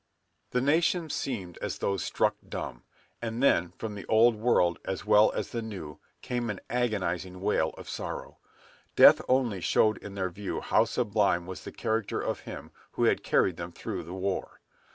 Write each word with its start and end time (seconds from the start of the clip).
The 0.49 0.61
nation 0.61 1.11
seemed 1.11 1.59
as 1.59 1.77
though 1.77 1.95
struck 1.95 2.33
dumb; 2.49 2.85
and 3.21 3.43
then, 3.43 3.71
from 3.77 3.93
the 3.93 4.07
Old 4.07 4.35
World 4.35 4.79
as 4.83 5.05
well 5.05 5.31
as 5.33 5.51
the 5.51 5.61
New, 5.61 5.99
came 6.23 6.49
an 6.49 6.59
agonizing 6.71 7.39
wail 7.39 7.69
of 7.77 7.87
sorrow. 7.87 8.39
Death 8.95 9.21
only 9.29 9.61
showed 9.61 10.01
to 10.01 10.09
their 10.09 10.31
view 10.31 10.59
how 10.59 10.85
sublime 10.85 11.45
was 11.45 11.63
the 11.65 11.71
character 11.71 12.19
of 12.19 12.39
him 12.39 12.71
who 12.93 13.03
had 13.03 13.21
carried 13.21 13.57
them 13.57 13.71
through 13.71 14.01
the 14.01 14.15
war. 14.15 14.59